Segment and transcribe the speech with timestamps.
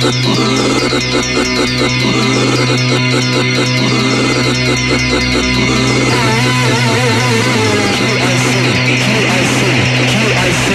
[0.00, 0.12] QIC,
[10.10, 10.68] QIC,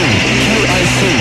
[0.45, 1.14] QIC.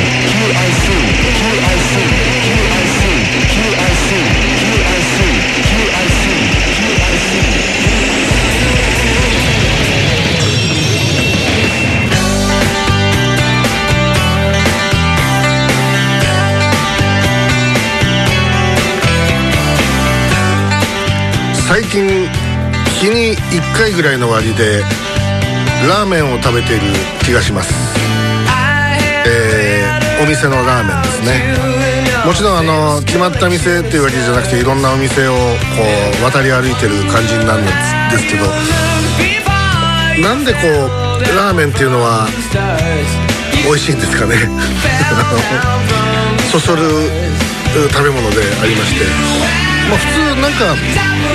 [21.74, 24.82] 最近日に1回ぐらいの割で
[25.88, 26.82] ラーメンを食べている
[27.24, 27.74] 気がします。
[29.26, 31.56] えー、お店のラーメンですね。
[32.24, 35.36] もちろんあの決まった店っていうわけじゃなくていろんなお店をこ
[36.22, 37.72] う渡り歩いてる感じになるんで
[38.22, 38.46] すけど
[40.22, 42.28] なんでこうラーメンっていうのは
[43.66, 44.36] 美味しいんですかね？
[46.52, 46.84] そそる
[47.90, 49.73] 食べ物でありまして。
[49.88, 50.76] まあ普通なんか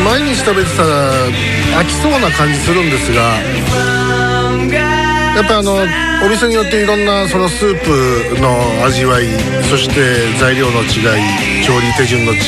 [0.06, 1.14] 毎日食べてたら
[1.82, 3.22] 飽きそうな感じするんですが
[5.36, 5.76] やっぱあの
[6.26, 9.28] お店によっていろんなそのスープの味わい
[9.70, 12.40] そして材料の違い調理手順の違い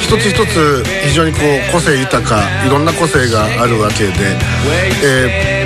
[0.00, 4.36] 一つ一つ非常にこう個性豊かいろんな個性があるわけで、
[5.04, 5.64] え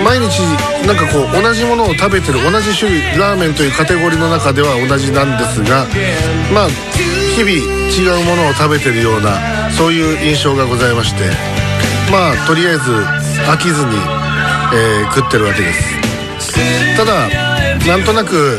[0.00, 0.40] ー、毎日
[0.86, 5.86] なんかこう同じものを食べてる同じ種類ラーメンというカテゴリーの中では同じなんですが
[6.54, 11.30] まあ日々違うものを食べてるようなそういう印象がございまして
[12.10, 12.92] まあとりあえず
[13.50, 13.96] 飽きずに、
[14.72, 16.04] えー、食ってるわけです。
[16.96, 17.28] ただ
[17.86, 18.58] なんとなく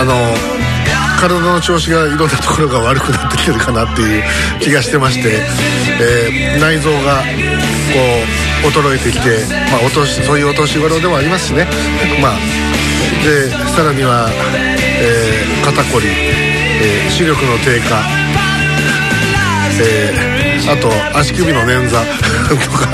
[0.00, 0.14] あの
[1.20, 4.22] 体の調子がいろんなところが悪くなってきてるかなっていう
[4.60, 5.40] 気がしてまして、
[6.00, 7.22] えー、内臓が
[7.92, 11.66] こう衰えてきて、まあ、お年そういうお年頃でもありますしね。
[12.22, 12.38] まあ
[13.24, 16.06] でさらには、えー、肩こり、
[16.80, 18.02] えー、視力の低下、
[19.80, 21.98] えー、あと足首の捻挫。
[22.48, 22.88] とか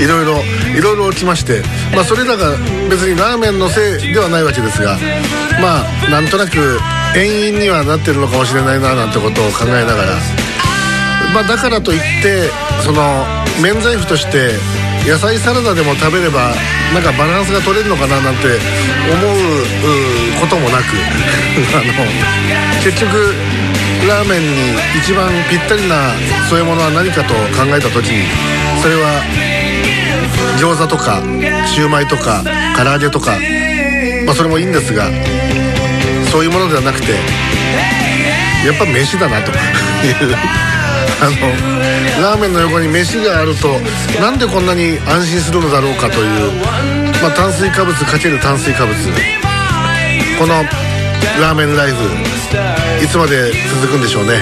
[0.00, 0.44] いろいろ
[0.76, 1.62] いろいろ起きまして、
[1.94, 2.56] まあ、それらが
[2.90, 4.98] 別にラーメンのせいではないわけですが。
[5.60, 6.78] まあなんとなく
[7.16, 10.14] 遠因にはなってるのかもしれないななんてことを考えながら、
[11.34, 12.50] まあ、だからといって
[12.84, 13.24] その
[13.62, 14.52] 免罪符として
[15.06, 16.52] 野菜サラダでも食べれば
[16.94, 19.68] なんかバランスが取れるのかななんて思う
[20.40, 20.82] こともなく
[21.74, 23.34] あの結局
[24.06, 26.12] ラーメンに一番ぴったりな
[26.48, 28.26] そういうものは何かと考えた時に
[28.80, 29.22] それは
[30.58, 31.20] 餃子とか
[31.66, 32.42] シューマイとか
[32.76, 33.32] 唐揚げとか、
[34.24, 35.08] まあ、それもいいんですが
[36.30, 37.12] そういうものではなくて
[38.64, 39.50] やっぱ飯だなと。
[39.50, 39.54] い
[40.32, 40.36] う
[41.20, 43.80] あのラーメンの横に飯があると
[44.20, 46.52] なんでこんなに安心するのだろうかという、
[47.20, 49.47] まあ、炭水化物かける炭水化物。
[50.38, 50.62] この
[51.40, 51.96] ラーメンライフ
[53.02, 53.50] いつまで
[53.82, 54.38] 続くんでしょうね。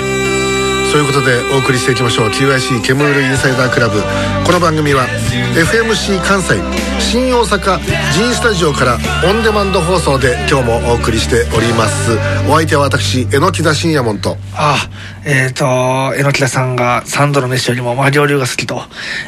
[0.92, 2.28] そういうことでお送りしていきましょう。
[2.28, 4.00] TYC ケムールインサイダークラブ。
[4.44, 5.06] この番組は
[5.54, 6.60] FMC 関西
[7.00, 7.78] 新大阪
[8.12, 12.12] G スタジオからオンデマンド放送で今日もお送りしております。
[12.46, 14.36] お相手は私榎田信也門と。
[14.54, 14.76] あ
[15.24, 18.82] えっ、ー、と榎田さんが三度の飯よりも和料理が好きと、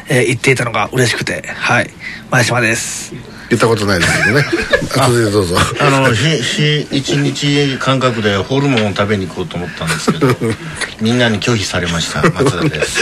[0.07, 1.89] えー、言っていたのが嬉しくてはい。
[2.29, 3.38] 前島です。
[3.49, 4.45] 言ったことないですけどね。
[4.95, 5.55] 後でどうぞ。
[5.79, 10.27] あの日日一日間隔でホルモンを食べに行こうと思ったんですけど
[11.01, 12.99] みんなに拒否されました松田です。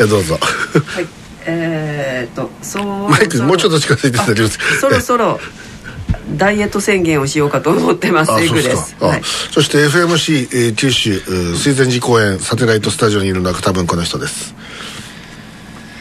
[0.00, 0.38] えどうぞ。
[0.86, 1.06] はい。
[1.46, 5.40] えー、っとそうマイクもうちょっと近づいてたりそろそろ
[6.36, 8.32] ダイエット宣言をしようかと思ってます。
[8.32, 8.96] エグです。
[9.00, 11.20] はい、そして FMC、えー、九州
[11.56, 14.54] 水前寺公園サテライトスタジオにいるのが多分この人です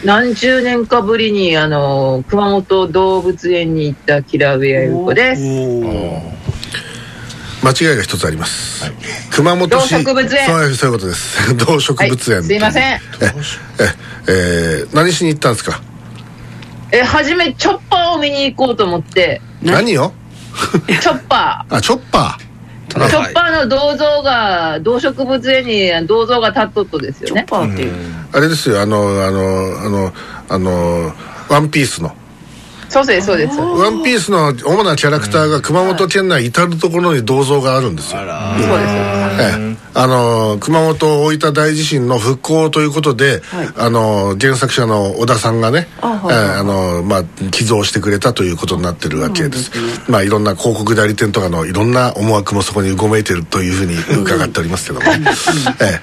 [0.04, 5.42] 何十年かぶりにあの熊本動物園に行ったキラウエアユ子です。
[7.62, 8.94] 間違いが一つあります、はい、
[9.32, 10.46] 熊本市動植物園。
[10.48, 11.56] そうそういうことです。
[11.66, 12.84] 動植物園、はい、すいません。
[12.84, 13.00] ええ
[14.28, 15.82] えー、何しに行ったんですか？
[16.92, 19.42] え初めチョッパーを見に行こうと思って。
[19.62, 20.14] 何を？
[20.88, 21.76] チョッパー。
[21.76, 22.49] あチョッパー
[22.90, 25.66] チョッパーの銅像が動植物園
[26.02, 27.46] に銅像が立っとっとですよね。
[27.48, 27.94] チョッパーっていう。
[28.32, 30.14] あれですよあのあのあの
[30.50, 31.14] あの
[31.50, 32.16] ワンピースの
[32.90, 33.60] そうですそうです。
[33.60, 49.72] ワンピースの主なキャラクターが熊本県内至る所に銅像があるんですよ、そうですええ、あの熊本大分大地震の復興ということで、はい、あの原作者の小田さんがねあ、のまあ、寄贈してくれたということになってるわけです、
[50.10, 55.06] まあいろんな広告代理店とかのいろんな思惑もそこにうごめいてるというふうに伺っておりますけども。
[55.12, 55.16] え
[55.82, 56.02] え。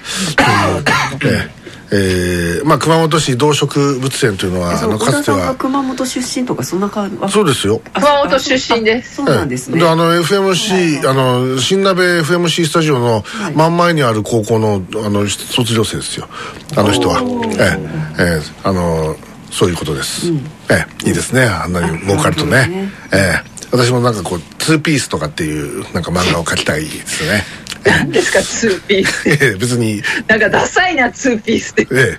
[1.25, 1.56] ええ
[1.93, 7.33] えーまあ、熊本市動植物園というのはあの小田さんがかつては熊本出身とかそんな感じ？
[7.33, 7.81] そうですよ。
[7.95, 9.17] 熊本出身です。
[9.17, 9.81] そうなんですね。
[9.81, 13.23] ええあの FMC あの新鍋 FMC スタジオの
[13.55, 16.29] 真ん前にある高校のあの卒業生ですよ。
[16.77, 17.21] あの人は。
[17.59, 17.79] え
[18.19, 19.17] えええあの
[19.51, 20.27] そういうことです、
[20.69, 21.45] ええいいですね。
[21.45, 22.91] あんなに儲かるとね。
[23.13, 27.45] ええ私もなんかこう「ツーピース」とかっていうなんか漫画を描きたいですね。
[27.85, 29.29] 何ですかツーピース。
[29.31, 30.03] ええ別に。
[30.27, 31.87] なんかダサいなツーピースって。
[31.93, 32.19] え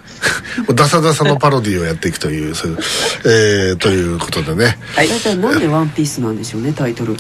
[0.69, 0.71] え。
[0.73, 2.77] ダサダサのパロディをやっていくというそういう
[3.25, 4.77] ええということでね。
[4.95, 7.17] 大体なんで「ワンピースなんでしょうねタイトル。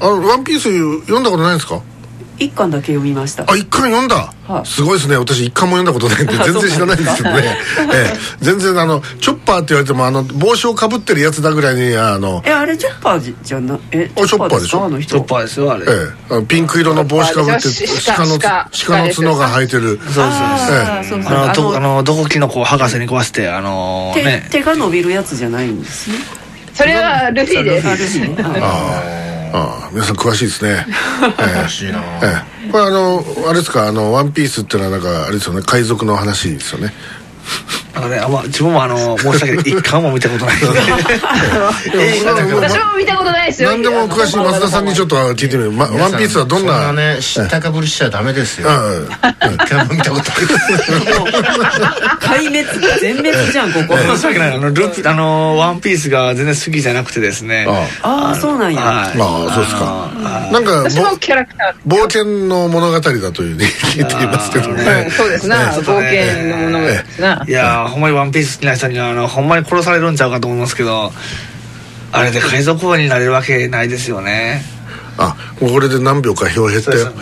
[0.00, 0.62] あの「ワンピース
[1.06, 1.80] 読んだことないんですか？
[2.38, 3.44] 一巻だけ読みました。
[3.48, 4.66] あ一巻読んだ、はい。
[4.66, 5.16] すごいですね。
[5.16, 7.58] 私一巻も読んだことないんであ全然知らないんですけどね。
[7.94, 8.18] ええ。
[8.40, 14.66] 全然あのチョッパーって言われてもあの帽子をかぶってるやつだぐらいにあのえあれチョッパーじじゃなえあチョッパーでしょ？
[14.66, 14.84] すか？
[14.84, 15.10] あの人。
[15.14, 16.34] チョッパーですよあれ、ええ。
[16.34, 17.68] あのピンク色の帽子かぶって
[18.16, 19.82] 鹿の鹿鹿の角が生えてる。
[19.82, 24.48] そうですあーそうそうあのどああののどこキノコを博士に壊してあの手ね。
[24.50, 26.16] 手が伸びるやつじゃないんですね。
[26.74, 27.88] それはルフィです。
[27.88, 29.23] ある日ね
[29.56, 30.84] ああ皆さん詳しいですね。
[31.38, 32.00] え欲しいな。
[32.00, 32.02] え
[32.64, 32.66] え。
[32.68, 33.86] えこれあのあれですか？
[33.86, 35.62] あの「ワンピースっていうのはなんかあれですよね。
[35.64, 36.92] 海賊の話ですよね
[37.94, 39.64] あのねあんま自分もあの申し訳ない。
[39.70, 40.56] 一巻も見たことない。
[40.60, 42.34] 私も
[42.96, 43.70] 見たことないですよ。
[43.70, 48.68] 何でも詳しい松田さんにちょっと聞いてみる「まワンピースはどんそんななね知ったかぶりしちゃダメですよ。
[48.68, 49.08] うん。
[49.54, 50.24] 一回も見たこと
[52.20, 52.64] 壊滅
[53.00, 57.66] 全滅じゃんここ申し訳ないあのループあのワンピースが全然好きじゃなくてですね。
[58.02, 58.30] ああ。
[58.30, 58.80] あそうなんや。
[58.82, 59.20] はい。
[59.20, 60.10] ああそうですか。
[60.50, 65.08] なんか私もキャラクタ冒険の物語だというふうに聞いていますけどね。
[65.10, 71.12] そうですな、ちょっと冒ね険のものですな、いやあほんまにワンピース好きな人にはあのほんまに殺されるんちゃうかと思いますけど
[72.12, 74.73] あれで海賊王になれるわけないですよね。
[75.16, 77.14] あもうこれで何秒か票減ったよそん。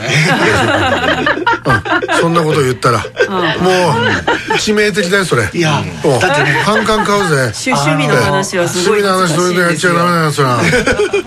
[2.20, 2.98] そんなこと言ったら。
[2.98, 3.08] もう
[4.54, 5.48] 致命的だよそれ。
[5.52, 5.82] いや
[6.20, 6.52] だってね。
[6.64, 7.52] 反感買うぜ。
[7.66, 10.48] 趣趣味の話はすごい趣味の話それでやっちゃダメだよそら。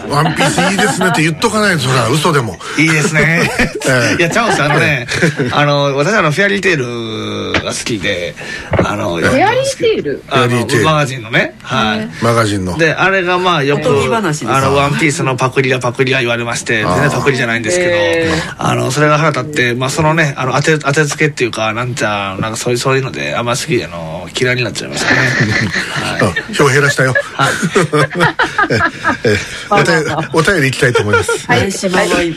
[0.10, 2.10] ワンピースいいですねって言っとかないとそら。
[2.10, 2.58] 嘘でも。
[2.78, 3.50] いいですね。
[3.88, 4.22] ええ。
[4.22, 5.08] いやチャオスあのね
[5.52, 8.36] あの私あのフェアリーテールが好きで
[8.72, 10.24] あのフフェアリーテール？
[10.30, 10.86] あのフェアリーテール。
[10.86, 11.56] マガジンのね。
[11.62, 12.10] はい。
[12.24, 12.78] マガジンの。
[12.78, 25.20] であれがまあよくあのワンピースのパクリだパクリだ言われまして全然パクリじゃないんですけどへあのそれが腹立ってまあそのねあの当て当てつけっていうかなんちゃなんかそういうそういうのであんま好きあの嫌いになっちゃいましたね。
[26.18, 26.22] はい。
[26.50, 27.14] うん票減らしたよ。
[29.24, 29.38] ええ
[29.70, 31.32] お便りお便りいきたいと思います。
[31.48, 32.10] はい島はい。
[32.30, 32.36] え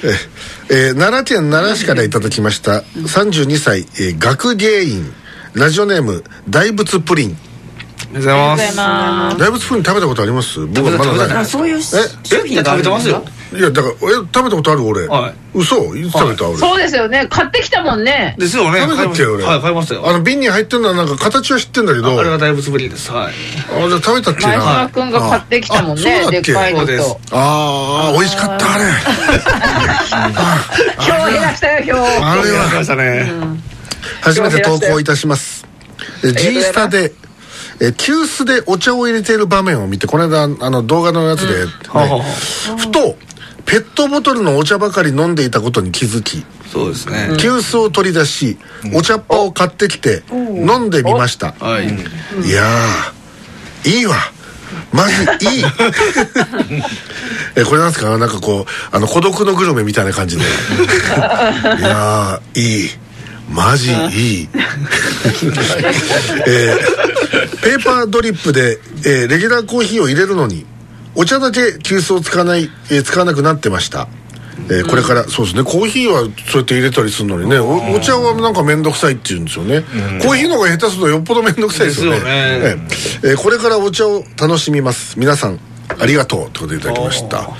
[0.70, 5.12] えー奈良県奈良市からいただきました32歳、えー学芸員
[5.54, 7.38] ラジオネーム大仏プリン。
[8.14, 8.76] ありがとうございます。
[8.76, 10.60] ま大仏プリン食べたことあります？
[10.66, 11.36] 僕はまだない。
[11.38, 11.98] あそういう商
[12.44, 15.34] 品食べてますよいやだからえ食べたことある俺、はい。
[15.54, 15.96] 嘘？
[15.96, 16.58] いつ食べた、俺。
[16.58, 17.26] そうですよね。
[17.30, 18.36] 買ってきたもんね。
[18.38, 18.80] ですよね。
[18.82, 19.24] 食べたっけ？
[19.24, 19.42] 俺。
[19.42, 20.06] はい買いましたよ。
[20.06, 22.20] あの瓶に入ってるのはなんか形は知ってんだけど。
[22.20, 23.10] あれが大仏ぶりです。
[23.10, 23.32] はい。
[23.32, 24.48] あじゃあ食べたっけな？
[24.48, 26.52] 前島君が買ってきたもんあねでっそうだっけ？
[26.52, 27.20] かいのと。
[27.32, 28.84] ああ美味しかったあれ。
[30.98, 32.40] 票減らしたよ票あれ。
[32.40, 33.32] はやりましたね
[34.20, 35.66] 初めて投稿いたします。
[36.22, 37.12] え G スタで
[37.80, 42.24] え急須でお茶を入れている場面を見てこの間あの動画のやつで、ねはあはあは
[42.76, 43.16] ふと
[43.68, 47.30] ペットボトルのお茶ばかり飲んでいたことに気づきそうですね。
[47.38, 48.58] 急須を取り出し
[48.94, 51.52] お茶っ葉を買ってきて飲んでみました。
[51.60, 51.86] はい。
[51.86, 51.88] い
[52.50, 54.16] やーいいわ。
[54.92, 55.14] マジ
[55.56, 55.64] いい。
[57.56, 58.18] えこれなんですか？
[58.18, 60.44] なんかこうあの孤独のグルメみたいな感じで。
[60.44, 60.46] い
[61.82, 62.90] やーいい。
[63.50, 63.94] マジい
[64.42, 64.48] い、
[66.46, 66.78] えー
[67.62, 70.66] ペーパードリップで、えーレギュラーコーヒーを入れるのに
[71.20, 74.06] お茶だけ急須を使わない、えー使わなくなってました。
[74.70, 75.64] えーこれからそうですね。
[75.64, 77.58] コーヒーはそうやって入れたりするのにね。
[77.58, 79.82] おお茶はなんか面倒くさいって言うんですよね、
[80.22, 82.76] コーヒーの方が下手するとよっぽど面倒くさいですよね。
[83.24, 85.18] えこれからお茶を楽しみます。
[85.18, 85.58] 皆さん
[85.98, 87.50] ありがとうということでいただきました。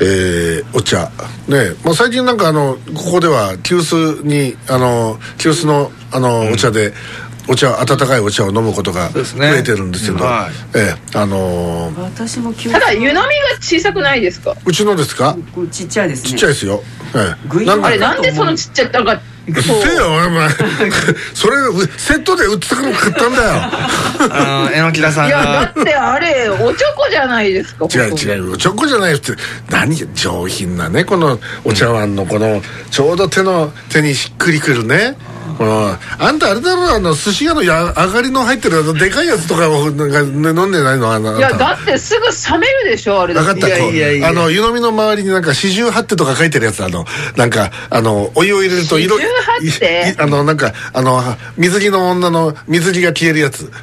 [0.00, 1.12] えーお茶。
[1.46, 6.92] ねまあ、最近なんかあのここでは急須にあの急須のあの、お茶で
[7.48, 10.78] お茶温かいお茶を飲むことが増えてるんですけど、はい。
[10.78, 13.22] えーあのー私も急ただ湯飲みが
[13.60, 14.54] 小さくないですか？
[14.64, 15.36] うちのですか？
[15.70, 16.30] ちっちゃいですね。
[16.30, 16.82] ちっちゃいですよ、
[17.14, 17.64] ええ。
[17.64, 20.48] なんかあれなんでそのちっちゃいなんかせえよお前。
[21.34, 23.50] それうセットで売ってたの買ったんだよ。
[24.30, 28.58] あの榎木田さんいやだがってあれおちょこじゃないですか違う違う。
[28.58, 29.32] チョコじゃないって。
[29.70, 32.60] 何上品なねこのお茶碗のこの
[32.90, 35.16] ちょうど手の手にしっくりくるね。
[35.20, 35.25] うん
[35.58, 41.12] あんたあれだろあの寿司屋のや上がりの入ってるあのでかいやつとかをなんか、ね、飲んでないの？
[41.12, 43.78] あのいやだってすぐ冷めるでしょあれだっ分かってた。
[43.78, 47.04] いやいやいやあの湯飲みの周りになんか四十八手とか書いてるやつあの
[47.36, 49.26] なんかあのお湯を入れると色四
[49.70, 51.22] 十八あのなんかあの
[51.56, 53.70] 水着の女の水着が消えるやつ。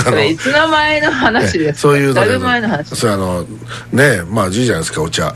[0.00, 1.78] あそれいつの前の話ですか？
[1.80, 2.20] そういうので。
[2.20, 2.94] だいぶ前の話。
[2.96, 3.46] それあの
[3.92, 5.32] ねまあいいじゃないですかお茶。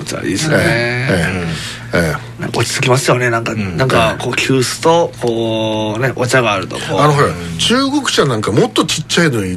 [0.00, 2.14] お茶いいですえね、えええ
[2.56, 7.28] 落ち着きますよねなんか、なんかこう急須とこうねお茶があるとあのほら
[7.58, 9.48] 中国茶なんかもっとちっちゃいので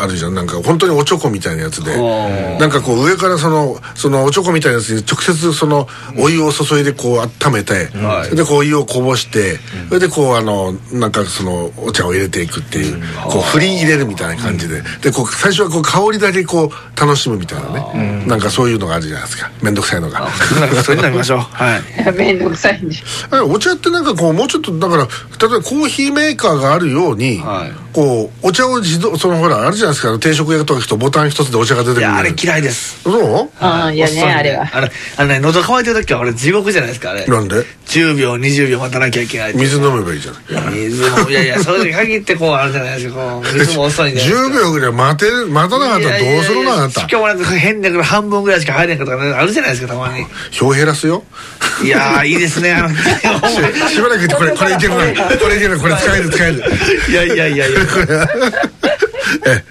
[0.00, 0.34] あるじゃん。
[0.34, 1.96] なんか本当におちょこみたいなやつで。
[1.96, 8.24] おなんかこう上からそのそのおちょこみたいなやつに直接そのお湯を注いでこう温めて、はい。
[8.24, 9.56] それでこうお湯をこぼして、
[9.88, 19.50] それでこうあのなんかそのお茶を入れていくっていう、こう振り入れるみたいな感じで、でこう最初はこう香りだけこう楽しむみたいなね、なんかそういうのがあるじゃないですか。
[19.62, 20.20] 面倒くさいのが。
[20.20, 21.38] なんかそれに飲みましょう。
[21.38, 21.77] は い
[22.16, 22.96] めんどくさいんで。
[23.46, 25.08] お茶ってなんかこうもうちょっとだから例
[25.56, 32.00] えばコーヒーメーカーがあるように、はいこうお茶を自動そのほらあるじゃないですか定食屋とか行くとボタン一つでお茶が出てくる。
[32.02, 33.02] いやあれ嫌いです。
[33.02, 33.10] そ
[33.42, 34.70] うああいやねあれは。
[34.72, 37.26] あれあのね喉乾いてる時は俺地獄じゃないですかあれ。
[37.26, 40.74] なんで？10秒20秒待たなきゃいけない水飲めばいいじゃない。
[40.74, 44.20] 水もいやいやそういう時限ってこうあるじゃないですかこう 水も遅いんで。
[44.20, 47.00] 10秒ぐらい待てる待たなかったらどうするのあなた。
[47.00, 50.24] 今日もなんか変だから半分ぐらいしか入れんかとかねあるじゃないですかたまに。
[50.52, 51.24] 票減らすよ。
[51.82, 52.88] いやーいいですねあの
[53.48, 54.96] ししばらくこれこれいけるな
[55.36, 56.62] これいけるこれ使える使える。
[57.08, 57.80] いやいやいやいや
[59.46, 59.64] え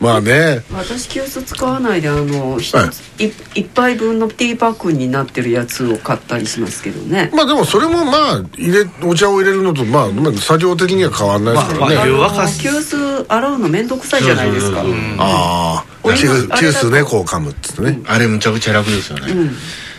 [0.00, 0.62] まあね。
[0.72, 3.32] 私急須使わないであの一つい。
[3.54, 7.30] 一杯分のティーパックになってるやつを買ったりしますけどね。
[7.34, 14.82] まあでもそれもまあ入れお茶を入れるのとまあまあ作業的には変わんないですからね、まあ急須洗うの面倒くさいじゃないですか。
[15.18, 15.98] ああ。
[16.02, 16.28] お湯急
[16.68, 19.50] 須ねこう噛むっつってね、あれむちゃくちゃ楽ですよね、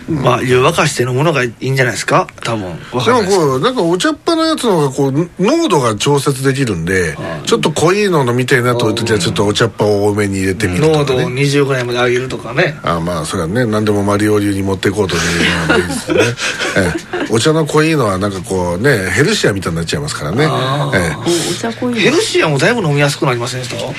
[0.08, 2.28] まあ湯沸かして飲むのがいいんじゃないですか？
[2.44, 2.66] 多分。
[2.94, 7.16] わでもこうなんかお茶っ葉のやつの方がこう濃度が調節できるんで
[7.46, 12.78] ちょっと濃いののみたいなと時はちょっとお茶っ葉を多めに入れてみる濃度をとかね20ぐらいまで上げるとかね。
[12.84, 16.24] あまあそれはね何でもマリオ流に持っていこうというのはいいですよね、
[16.78, 22.00] ええ、お茶の濃いのはなんかこうねヘルシアみたいになっちゃいますからね、えおお茶濃いの。
[22.00, 23.76] ヘルシアもだいぶ飲みやすくなりませんでした？
[23.78, 23.96] え、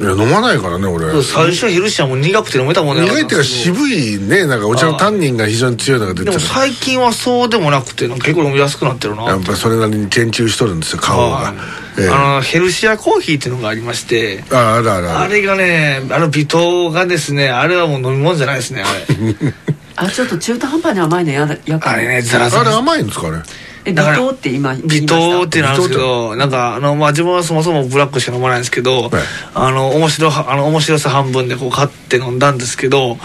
[0.00, 1.22] いや飲まないからね俺。
[1.24, 3.02] 最初ヘルシアも苦くて飲めたもんね。
[3.04, 9.24] 苦いっていうか渋いねなんかお茶のタンニンが非常に強いのが出てるでも最近はそうでもなくて結構飲みやすくなってるな。
[9.24, 11.36] やっぱりそれなりに研究しとるんですよ顔が。
[11.36, 12.08] はい、ええ。
[12.10, 14.44] あのヘルシアコーヒーっていうのがありまして。
[14.52, 19.54] ああるあるあれがねあの微糖がですねあれはもう飲み物じゃないですねあれ。
[19.96, 22.68] あちょっと中途半端に甘いのやだやかあれねザラザラ。
[22.68, 23.38] あれ甘いんですかあれ？
[23.88, 25.14] え微糖って今言いま微した？
[25.14, 29.10] 糖っていうのあるんですけどなんかあのまあ自分はそもそもブラックしか飲まないんですけど、
[29.54, 33.16] あの面白はあの面白さ半分でこう買って飲んだんですけど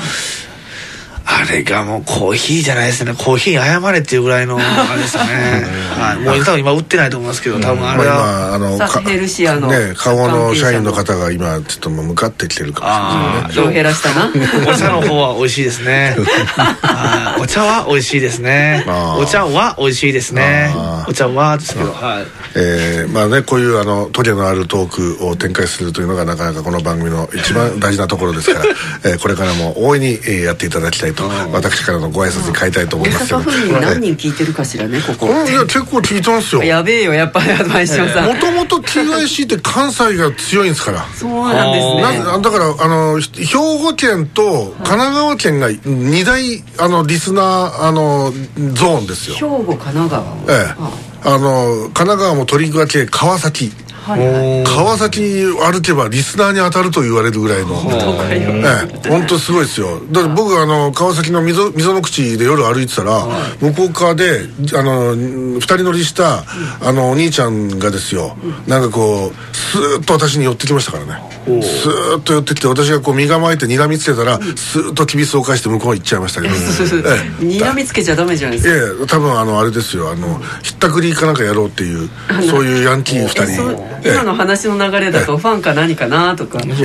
[1.33, 3.13] あれがもうコーヒーじゃないですね。
[3.13, 5.65] コーヒーに謝れっていうぐらいのあれですよね、
[5.99, 10.53] はい、もう多分今売ってないと思いますけど多分あれは、まあ、今あのヘルシアのね顔の。
[10.55, 13.73] 社員の方が今ちょっともう向かってきてるかもしれないね。
[13.75, 14.31] 減らしたな。
[14.71, 16.15] お茶の方は美味しいですね。
[16.55, 17.41] はい。
[17.41, 18.85] お茶は美味しいですね。
[19.17, 20.73] お茶は美味しいですね。
[21.07, 22.42] お茶はですけど、はい。
[22.55, 28.65] えーまあねこういうあのトゲのあるトークを展開するというのがなかなかこの番組の一番大事なところですから、
[29.11, 33.33] えーこれからも大いに、えーやっていただきたいと私からのご挨拶に変えたいと思い大ます
[33.81, 35.27] 何人聞いてるかしらねここ。
[35.27, 36.63] うんいや結構聞いてますよ。
[36.63, 41.05] やべえよやっぱりアドバイスさんもともと TIC って関西が強いんですから。
[41.17, 48.33] そうなんですなねだからあのひ兵庫県と神奈川県が2大あのリスナーあの
[48.73, 49.35] ゾーンですよ。
[49.35, 50.23] 兵庫神奈川。
[50.49, 50.75] ええ。
[50.79, 50.91] あ
[51.25, 53.71] あの神奈川も取り分け川崎。
[54.03, 54.63] はいはい。
[54.65, 57.81] 川崎歩けばリスナーに当たると言われるぐらいの。
[58.29, 59.09] ええ。
[59.09, 60.01] 本当すごいですよ。
[60.11, 63.25] だって僕あの川崎の溝溝の口で夜歩いてたら
[63.61, 64.41] 向こう側で
[64.75, 66.43] あの2人乗りした
[66.81, 68.35] あのお兄ちゃんがですよ。
[68.67, 71.33] なんかこうスーッと私に寄ってきましたからね。
[71.61, 76.53] スーッと寄ってきて私がこう身構えて睨みつけたらスーッときびすを返して向こう行っちゃいましたけど。
[76.53, 78.75] ええ睨みつけちゃダメじゃないですか。
[78.75, 80.09] いやいや多分あのあれですよ。
[80.11, 82.09] あのひったくりかなんかやろうっていう
[82.49, 86.59] そういうヤンキー2人今の話の流れだとファンか何かなとか。
[86.59, 86.79] いやい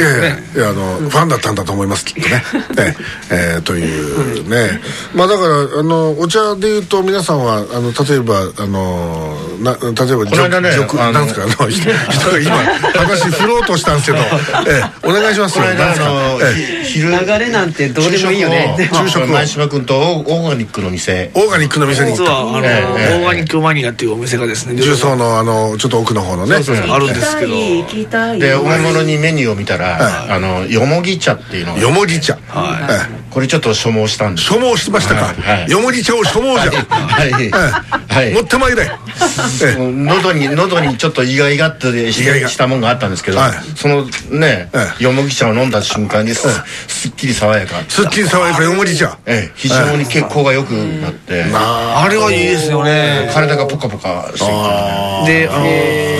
[0.56, 2.42] やあの、ファンだったんだと思いますきっとね。
[2.78, 2.94] え
[3.30, 3.54] え。
[3.54, 4.80] えーというね。
[5.14, 14.22] まあだからあのお茶でいうと皆さんはあの例えばあのな例えばこの間ねジョジョあのなんですかあの人人が今話振ろうとしたんですけど、え
[15.04, 15.64] え、お願いしますよ。
[15.64, 17.38] なんですか？
[17.38, 18.76] 流れなんてどうでもいいよね。
[18.92, 21.30] 昼食前島君とオーガニックの店。
[21.34, 22.22] オーガニックの店に行った。
[22.24, 23.18] 実は、あの、ええ。
[23.18, 26.62] オーガニックマニアっていうお店がですね、重曹のあのちょっと奥の方のね。
[26.62, 34.48] そうそうあるんですけど聞きたいでお聞きたい買い物にメニューを見たら、あのよもぎ茶っていうのがよもぎ茶、はええこれちょっと所望したんです。
[34.48, 35.70] 所望してましたか、はいはい。
[35.70, 37.32] よもぎ茶を所望じゃ、はい。
[37.32, 38.34] はい、はい。
[38.34, 38.90] 持ってまいれ。
[39.78, 43.52] 喉に喉にちょっと意外がってし意外がしたもんがあったんですけど、はい。
[43.76, 45.02] そのね、ええ。
[45.04, 46.48] よもぎ茶を飲んだ瞬間にす,、
[46.86, 49.18] すっきり爽やかすっきり爽やかよもぎ茶。
[49.26, 53.30] ええ、非常に血行が良くなって、あれはいいですよね。
[53.32, 54.44] 体がポカポカし
[55.26, 55.64] てであの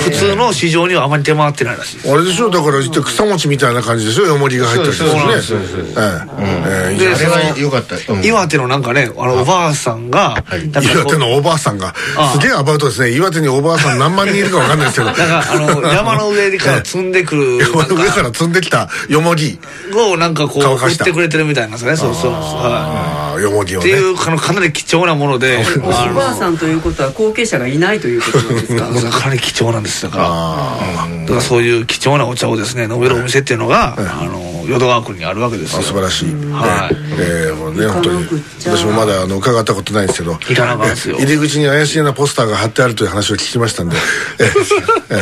[0.03, 2.13] 普通の市場にはあまり出回ってないらしいです。
[2.13, 5.19] あれでしょだから言って草餅みたいな感じでしょよもぎが入ってるそうそう
[6.99, 8.25] でそは良かった、うん。
[8.25, 11.95] 岩手のなんかねあのおばあさんがなんかこう岩手のおばあさんが。
[12.17, 13.11] あすげえアバウトですね。
[13.13, 15.07] 岩手におばあさん何万人いるか分かんないですけど。
[15.07, 19.59] なんかあの山の上から積んでくる 山の上から積んできたよもぎ。
[19.95, 21.05] をなんかこう売っ乾かした。
[21.05, 21.97] てくれてるみたいなんですよね。
[21.97, 22.33] そうそう。
[22.33, 23.89] はああよもぎをね。
[23.89, 25.65] いっていうあのかなり貴重なもので。
[25.83, 28.85] おあばあさんということは後継者がいないということなんですか？
[28.91, 30.25] のかなり貴重なんですだから。
[30.29, 30.79] あ
[31.23, 35.79] だからそういう貴重なお茶をですね飲めるお店っていうのが、あの淀川区にあるわけですよ。
[35.81, 36.35] あ素晴らしい。
[36.53, 36.97] はい。
[37.19, 38.27] ええもうね本当に。
[38.65, 40.33] 私もまだあの伺ったことないんですけど。
[40.35, 41.17] 行かなかったですよ。
[41.19, 43.97] え入り口に怪しげなポスターが貼ってあるという話を聞きましたんで。
[44.39, 45.17] えええ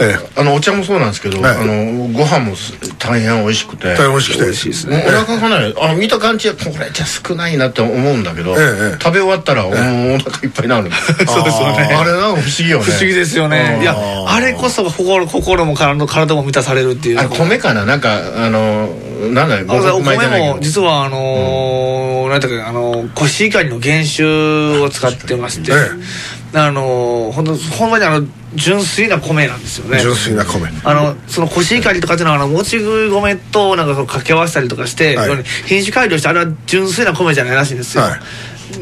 [0.00, 1.56] えええあのお茶もそうなんですけど、はい。
[1.56, 3.88] あのご飯もす大変美味しくて。
[3.94, 4.44] 大変美味しくて。
[4.44, 10.90] 美味しいですおね腹がねあ見た感じはこれじゃ少ないなって思うんだけど、ええ食べ終わったら、もうお腹いっぱいになる
[11.26, 11.96] そうですよね。
[11.98, 12.84] あれなんか不思議よね。
[12.84, 13.78] 不思議ですよね。
[13.80, 17.18] いやあれこそ心心も体体も満たされるっていう。
[17.18, 17.84] あれ米かな？
[17.84, 18.86] なんかあの
[19.32, 20.16] なんだあお米
[20.54, 30.00] も実実はあのーなんだっけあのーコシヒカリの原種を使ってまして、えあのーほんとほんまにあの純粋な米なんですよね。
[30.00, 30.68] 純粋な米。
[30.84, 35.44] あのそのコシヒカリとかっていうのはあのもち米となんかその掛け合わせたりとかして、はい。
[35.66, 38.20] 品種改良してあれは純粋な米じゃないらしいんですよ、はい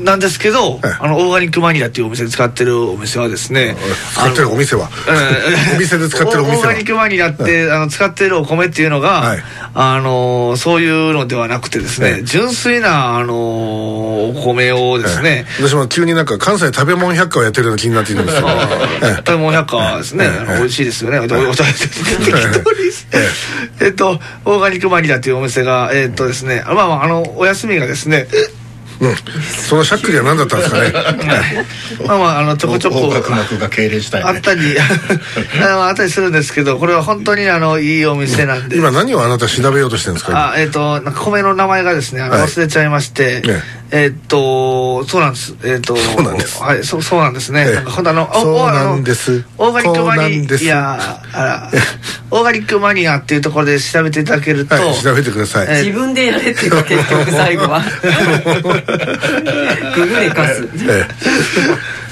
[0.04, 3.76] なんですけど、はいあのオーガニックマニアっていうお店で使ってるお店はですね
[4.14, 4.88] 使ってるお店は？
[5.08, 6.58] うん お店で使ってるお店は？
[6.58, 9.44] オーガニックマニアって、あの使ってるお米っていうのが、はい。
[9.74, 12.22] あのそういうのではなくてですね、ええ。
[12.24, 15.68] 純粋なあのお米をですね、ええ。
[15.68, 20.28] 私も急になんか関西食べ物百科をやってるような気になっているんですけどえ食べ物百科ですね、
[20.58, 21.24] 美味しいですよね、え
[23.88, 28.67] っとオーガニックマニアっていうお店がえっとですねまあまああのお休みがですねえ
[29.00, 29.14] うん。
[29.68, 30.92] そのしゃっくりは何だったんですかね。
[32.06, 33.00] まあまああのちょこちょこ。
[33.00, 34.24] 横隔膜が痙攣したい。
[34.24, 34.60] ねあったり
[35.60, 43.42] あったりするんですけどこれは本当にあのいいお店なんで今何をあなた調べようとしてるんですかあえっ、となんか米の名前がですね忘れちゃいまして、
[43.90, 45.56] ええっ、とそうなんです。
[45.64, 46.62] えっ、とそうなんです。
[46.62, 48.02] はいそうそうなんですね、ええ。
[48.02, 49.44] なんあのおそうなんです。
[49.56, 50.64] オーガニックマそうなんです。
[50.64, 51.70] ニアあら
[52.30, 55.66] オーガニックマニアっていうところで調べていただけると、はい調べてください。
[55.70, 57.82] え自分でやれってい結局最後は。
[59.94, 60.68] ググで貸す。
[60.88, 61.06] え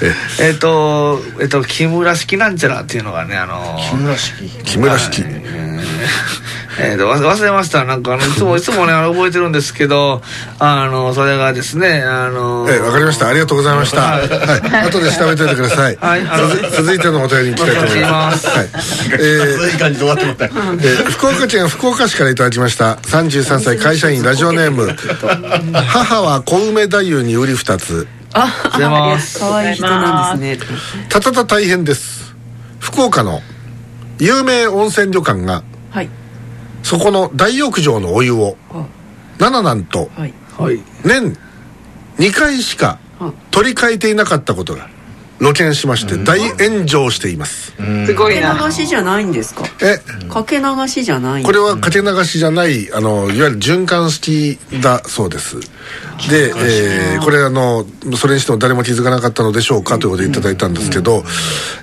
[0.01, 0.13] え。
[0.39, 0.49] ええ。
[0.51, 4.33] っ、とえっ、と木村式なんちゃらっていうのがねあの木村式。
[4.45, 5.23] え木村式
[6.79, 7.85] えーと忘忘れました。
[7.85, 10.21] なんかあのいつも いつもねあの覚えてるんですけど
[10.59, 13.27] あのそれがですねあのええわかりました。
[13.27, 14.01] ありがとうございました。
[14.01, 14.87] はい。
[14.87, 15.97] 後で調べておいてください。
[15.99, 16.21] はい。
[16.29, 18.47] あの続続いてのお便りに行きたいと思います。
[18.47, 18.69] はい。
[19.19, 22.95] えいい感じで終わってもらったえー福岡県福岡市からいただきました。
[22.95, 24.95] 33歳会社員ラジオネーム。
[25.87, 28.07] 母は小梅太夫に売り二つ。
[28.33, 30.61] あございます可愛い人なんです。
[30.61, 30.67] ね
[31.09, 32.35] たたた大変です。
[32.79, 33.41] 福岡の
[34.19, 36.09] 有名温泉旅館がはい
[36.87, 38.85] そこの大浴場のお湯をあ
[39.39, 40.33] 7なんとはい。
[40.57, 40.81] はい。
[41.03, 41.35] 年
[42.17, 44.89] 2回しかあ取り替えていなかったことが
[45.39, 47.73] 露見しまして大炎上しています。
[48.05, 49.63] すごいかけな流しじゃないんですか？
[49.81, 49.99] え？
[50.29, 55.59] かけ流しじゃないこれはかけ流しじゃないあのいわゆる循環式だそうです。
[56.29, 57.85] で、えーこれあの
[58.17, 61.23] それにしても誰も気づかなかったのでしょうかということでいただいたんですけど、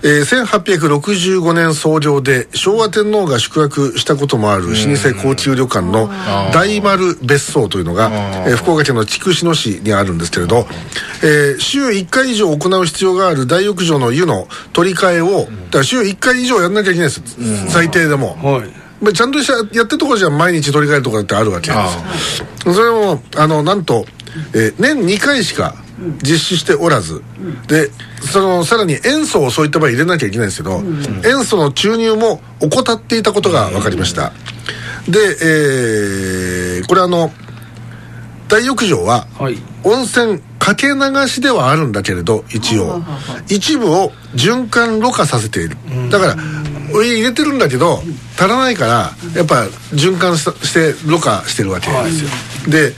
[0.03, 6.09] えー1865年創業で昭和天皇が宿泊したこともある老舗高級旅館の
[6.53, 8.11] 大丸別荘というのが、
[8.49, 10.67] えー福岡県の筑紫野市にあるんですけれど、
[11.23, 17.23] えー週1回以上行う必要がある大浴場の湯の取り替えをだから週1回以上やんなきゃいけないです、
[17.69, 18.37] 最低でも。
[18.43, 18.69] はい。
[19.01, 21.71] まあちゃんとしたやってるところじゃ毎日取り替えるところだってあるわけ。
[21.71, 21.77] で
[22.19, 24.07] すそれもあのなんと、
[24.55, 25.75] えー年2回しか
[26.23, 27.23] 実施しておらず、
[27.69, 30.83] でそのさらに塩素をそういった場合入れなきゃいけないんですけど、
[31.25, 34.33] 塩素の注入も怠っていたことが分かりました、
[35.09, 37.33] で、えーこれあの
[38.49, 39.59] 大浴場ははい。
[39.85, 43.03] 温泉かけ流しではあるんだけれど一応。
[43.49, 45.77] 一部を循環ろ過させている。
[46.11, 46.37] だから
[46.95, 48.03] お湯入れてるんだけど
[48.39, 52.31] 足らないからやっぱ循環ししてろ過してるわけですよ、
[52.69, 52.91] で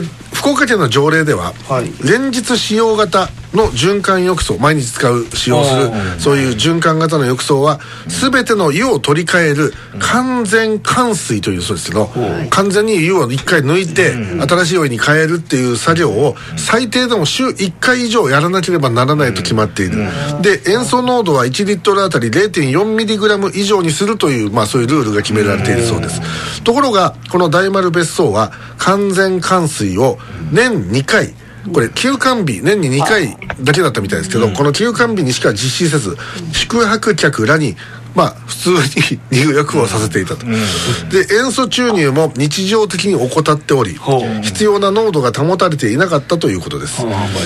[0.00, 1.92] で福岡県の条例では、はい。
[2.04, 12.10] 連日使用型の循環浴槽毎日使う使用するそういう循環型の浴槽は全ての湯を取り替える完全換水というそうですけど
[12.50, 14.12] 完全に湯を1回抜いて
[14.46, 19.96] 新しいお湯に変えるっていう作業を最低でも週1回以上やらなければならないと決まっている。
[20.42, 26.62] で塩素濃度は1リットルあたり 0.4mg 以上にするという、まあ、そういうルールが決められているそうです。
[26.62, 30.18] ところがこの大丸別荘は完全換水を
[30.52, 31.34] 年2回
[31.72, 36.16] これ休館日年に2回だけだったみたいですけど、この休館日にしか実施せず
[36.52, 37.76] 宿泊客らに
[38.14, 43.98] まあ普通に入浴をさせていたと、で塩素注入も日常的に怠っており
[44.42, 47.04] 必要な濃度が保たれていなかったということです。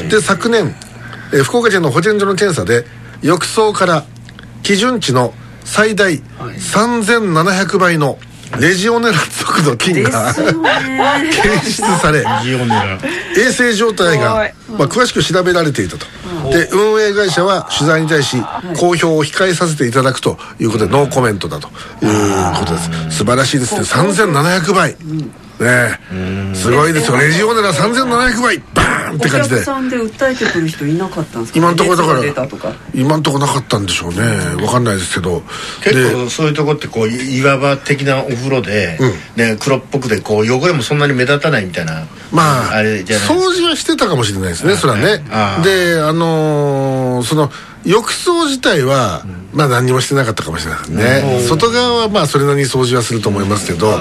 [0.09, 0.75] で昨年
[1.33, 2.85] えー福岡県の保健所の検査で
[3.23, 4.05] 浴槽から
[4.63, 5.33] 基準値の
[5.65, 8.19] 最大3700倍の
[8.59, 12.25] レジオネラ属の菌でが検出され
[13.37, 16.07] 衛生状態が、まあ、詳しく調べられていたと、
[16.51, 18.39] で運営会社は取材に対し
[18.79, 23.19] 公表を控えさせていただくということでノーコメントだということです。
[23.19, 23.81] 素晴らしいですね。
[23.83, 24.91] 3700倍。
[24.91, 24.97] ね
[25.61, 26.55] え。
[26.55, 27.19] すごいですよ。
[27.19, 28.59] レジオネラ3700倍。
[28.75, 29.57] バーンってお感じで。
[29.57, 31.59] 客さんで訴えてくる人いなかったんですか？
[31.59, 32.73] 今のところだから熱が出たとか。
[32.95, 34.19] 今のところなかったんでしょうね。
[34.65, 35.43] わかんないですけど。
[35.83, 38.99] 結構そういうとこってこうい岩場的なお風呂で、
[39.37, 45.25] ね、黒っぽくでこう汚れもそんなに目立たないみたいなまああれじゃない掃除はしてたかもしれないですねそれはね。
[45.65, 47.51] であのーその
[47.85, 50.91] 浴槽自体は、まあ何にもしてなかったかもしれない
[51.23, 51.41] ね。
[51.49, 53.99] 外側はまあそれなりに掃除はすると思いますけど。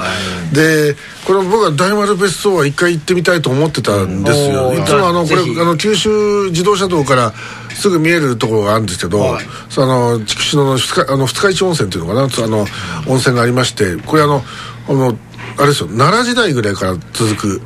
[0.54, 4.74] でこれ僕は大丸別荘は一回行ってみたいと思ってたんですよ。
[4.74, 7.34] いつもあのこれあの九州自動車道から
[7.76, 9.38] すぐ見えるところがあるんですけど、
[9.70, 12.46] その筑紫野の二日あの二日市温泉っていうのかな？
[12.46, 12.66] あの
[13.08, 14.44] 温泉がありましてこれあの
[14.88, 15.18] あの
[15.60, 15.88] あれですよ。
[15.90, 17.62] 奈良時代ぐらいから続く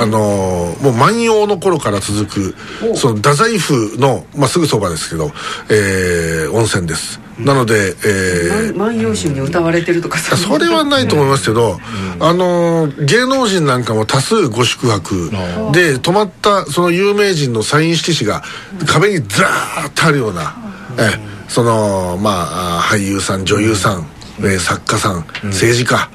[0.00, 2.54] あのもう万葉の頃から続く
[2.96, 5.30] その太宰府の、まあ、すぐそばですけど、
[5.70, 7.20] えー温泉です。
[7.38, 11.78] なので、えー万葉集に歌われてるとかそそれはないと思いますけど、
[12.20, 15.30] あの芸能人なんかも多数ご宿泊。
[15.72, 18.42] で泊まったその有名人のサイン色紙が
[18.86, 20.54] 壁にザーッとあるような、
[20.98, 24.06] えそのまああ俳優さん女優さん、
[24.40, 26.10] えー作家さん、政治家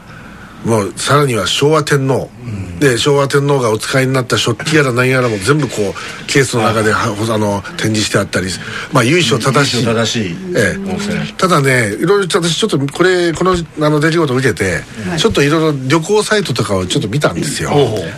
[0.66, 8.48] もうさらには昭和天皇、うんで昭和天皇がお使いになった食器やら何やらも全部こうケースの中ではあの展示してあったり
[8.92, 9.86] まあ由緒正しい。
[9.86, 10.36] 正しい。
[10.56, 11.34] ええ。
[11.38, 14.82] ただねいろいろ私ちょっとこれこのあの出来事を受けて、
[15.18, 17.72] ちょっといろいろ旅行サイトとかをちょっと見たんですよ。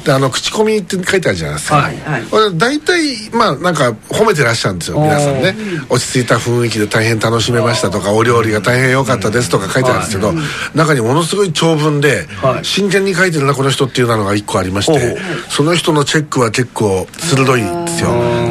[0.04, 1.98] であの口コミって書いてあるじゃないですか、はい。
[1.98, 2.58] はい。
[2.58, 5.56] 大体まあなんか褒めてらっしゃるんですよ皆さんね。
[5.90, 10.34] 落ち着いた雰囲気で大変楽しめましたとかお料理が大変良かったですとか書いてあるんですけど、
[10.76, 12.66] 中にものすごい長文で、はい。
[12.66, 15.18] 真剣に書いてるなこの人っていうのが一個ありまして、
[15.50, 18.10] その人のチェックは結構鋭いんですよ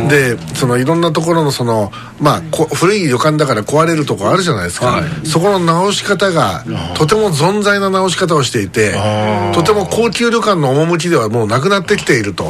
[0.09, 5.27] でそのいろんなところのそのまあこ古い旅館だから壊れるとこあるじゃないですか、はい。
[5.27, 8.95] そこの直し方がとても存在な直し方をしていて
[9.55, 12.45] とても高級旅館の趣ではもうなくなってきていると。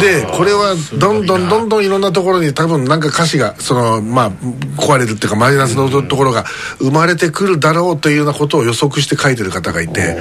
[0.00, 4.30] でこれはどんどんどんどんいろんなところに多分なんか歌詞がそのまあ
[4.76, 6.44] 壊れるっていうかマイナスのところが
[6.78, 10.16] 生まれてくるだろうというようなことを予測して書いてる方がいて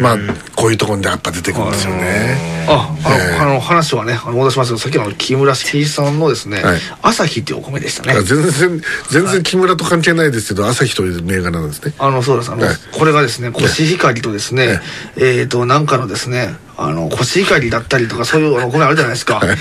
[0.00, 0.16] まあ
[0.56, 2.52] こういうところにやっぱ出てくるんですよね。
[2.68, 3.38] ああの,、ええ。
[3.38, 6.80] あの話はね戻しますけどさっきの木村誠一さんのですね、はい。
[7.02, 8.12] 朝日っていうお米でしたね。
[8.12, 11.94] あ全然全然木村と関係ないですけど朝日という銘柄なんですね。
[11.98, 12.50] あのそうです。
[12.50, 12.76] あの、はい。
[12.92, 14.80] これがですねコシヒカリとですね、
[15.16, 16.54] えっ、となんかのですね
[16.84, 19.48] あのコシヒカリだったりとかそういうお米あるじゃないですか、はい。
[19.48, 19.56] もう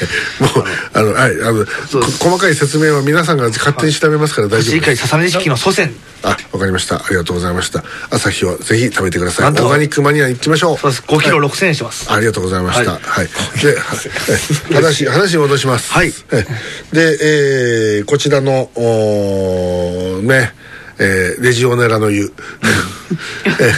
[0.93, 5.91] あのはいあの細かい説明は皆さんが勝手に調べますからコシヒカリ大丈夫です笹錦の祖先。
[6.23, 6.97] あわかりました。
[6.97, 7.83] ありがとうございました。
[8.11, 9.49] 朝日をぜひ食べてください。
[9.49, 10.77] オーガニックマニア行きましょう。
[10.77, 11.03] そうです。
[11.03, 12.91] 5キロはい6000円します、ありがとうございました。
[12.91, 12.99] は。
[12.99, 13.27] はい。
[13.61, 15.91] で、は話、話に戻します。
[15.91, 16.13] はい。
[16.31, 16.45] え
[16.93, 20.53] で、えーこちらの、おーね、
[21.01, 22.31] えーレジオネラの湯。
[23.59, 23.73] え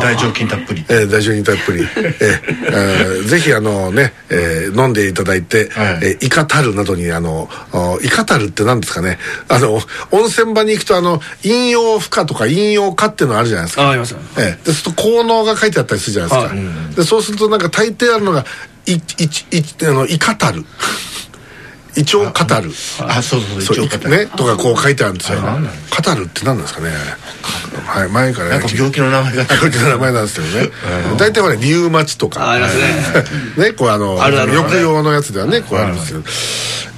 [0.00, 0.84] 大腸菌たっぷり。
[0.88, 5.98] えー、大丈夫にたっぷり、えーえーぜひあのね、えー飲んでいただいて、はい。
[6.02, 9.18] えーイカタルなどにあのおイカタルって何ですかね。
[9.48, 13.84] あの温泉場に行くとあの飲用負荷とか飲用化っていうのあるじゃないですか。
[13.84, 14.10] ああります。
[14.10, 16.60] よええ、でそうすると効能が書いてあったりするじゃないですか、は
[16.92, 16.94] い。
[16.94, 18.44] でそうするとなんか大抵あるのが
[18.84, 19.00] いいい
[19.82, 20.64] あのイカタル
[21.96, 26.90] 胃腸カタルあそうそうそう一応ねとかこう書いてあるんですよあれ何なのカタルって何なんですかね。
[27.86, 29.44] はい前からなんか病気の名前が。
[29.54, 30.70] 病気の名前なんですけどね
[31.18, 32.44] 大体ほらリウマチとか。
[32.46, 32.84] あありますね。
[33.68, 36.22] ねこうあの抑揚のやつではねこうあるんですけど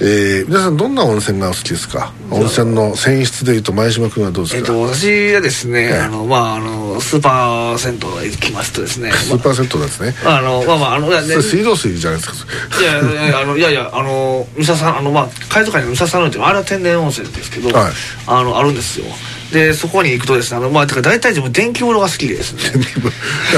[0.01, 2.13] えー、皆さんどんな温泉がお好きですか？
[2.31, 9.11] 温泉の泉質でいうと前島君はどうですか、えっと、私はですね、あのまああのスーパー銭湯へ行きますとですね。
[9.11, 10.15] スーパー銭湯なんですね。
[10.25, 11.11] あのまあまああの
[11.43, 17.92] 水道水じゃないですかいやいやいやあのいやいやあの三沢さんあのまあ海賊館に三沢さんのってあれは天然温泉ですけど、はい。
[18.27, 19.07] あのあるんですよ。
[19.53, 22.81] でそこに行くとですねあのまあてか大体自分電気風呂が好きでですね。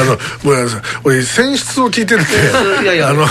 [0.00, 0.80] あのごめんなさい。
[1.04, 3.24] 俺泉質を聞いてるんでいやいやあの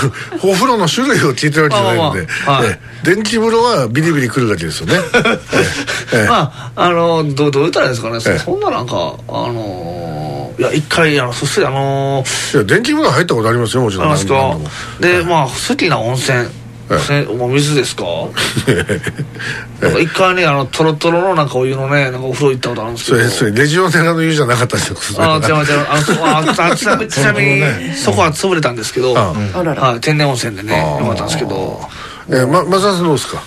[0.43, 2.69] お風呂の種類を聞いてるわけじゃないので、まあまあまあはい。
[2.69, 3.15] ええ。
[3.15, 4.95] 電気風呂はビリビリくるわけですよね。
[6.13, 6.19] ええ。
[6.21, 6.27] ええ。
[6.27, 8.39] まああのどうどう言ったらいいんですかね、そええ。
[8.39, 14.63] そんななんかあのいや一回あのそしてあのいや電気風呂入ったことありますよもちろん。
[14.99, 16.45] でまあ好きな温泉
[16.91, 18.04] えねもう水ですか？
[19.82, 23.17] なんか一回ねあのトロトロのなんかお湯のねなんかお風呂行ったことあるんですけど。
[23.19, 25.88] それそれレジオネラの湯じゃなかったですよあ違う違う。
[25.89, 26.95] あのそああ ちな
[27.34, 27.62] みに
[27.95, 31.82] そこは潰れたんですけど、はい、天然温泉でねよかったんですけど。
[32.30, 33.41] えー、ま松田さんどうですか？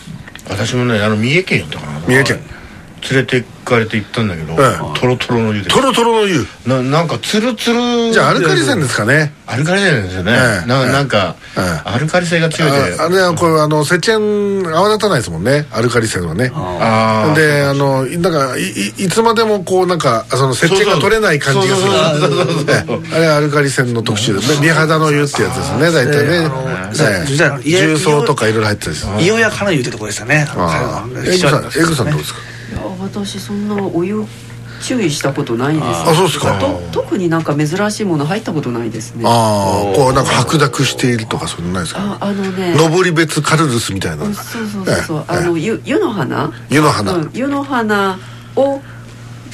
[0.50, 1.92] 私もねあの三重県やったかな。
[2.06, 2.40] 三重県
[3.10, 4.56] 連れて行かれて行ったんだけど、え
[4.98, 6.46] トロトロの湯でトロトロの湯。
[6.66, 9.32] ななんかツルツルじゃあアルカリ泉ですかね。
[9.46, 10.66] アルカリ性ですよね、ええ。
[10.66, 11.88] なんか、ええ。
[11.88, 15.66] アルカリ性が強いでああれはこれあの石鹸泡立たないですもんね。
[15.72, 16.52] アルカリ泉はね。
[16.54, 17.34] あー。
[17.34, 21.90] であのなんかいいいつまでもこうなんかその石鹸が取れない感じがする。
[23.14, 24.62] あれはアルカリ泉の特集ですね。
[24.62, 25.90] 美肌の湯ってやつですね。
[25.90, 27.62] 大体ね。
[27.64, 28.92] 重曹とかいろいろ入ってる。
[28.92, 30.46] んですいよやかな湯ってとこでしたね
[31.26, 31.30] エ
[31.82, 32.40] グさんどうですか
[33.12, 34.24] 私そんなお湯
[34.82, 35.86] 注意したことないです。
[35.86, 36.58] あそうですか。
[36.58, 39.24] と特になんか珍しいもの入ったことないですね。
[39.26, 42.18] あああこうなんか白濁しているとかそんなないですか。
[42.20, 42.74] あのね。
[42.76, 44.24] 登別カルルスみたいな。
[44.24, 46.52] うんそうそうそうそう、ええあの湯湯の花。
[46.68, 47.12] 湯の花。
[47.12, 48.18] うん湯の花
[48.56, 48.80] を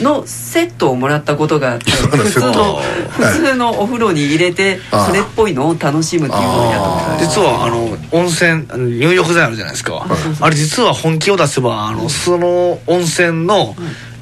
[0.02, 2.76] のセットをもらったことがあって花普通の
[3.10, 10.06] 普通のお風呂に入れてああそれっぽいのを楽しむっていうのをやったこと実はあの温泉入浴剤あるじゃないですか。
[10.40, 13.74] あれ実は本気を出せばあのその温泉の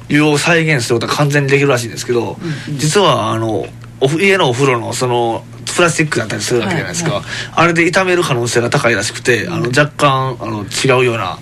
[0.09, 2.37] 湯を再現することは完全にできるらしいんですけど
[2.77, 3.65] 実はあの
[4.19, 5.43] 家のお風呂のその
[5.75, 7.23] プラスチックだったりするわけじゃないですか、はい。
[7.53, 11.37] あれで傷める可能性が高いらしくて、あの若干あの違うような、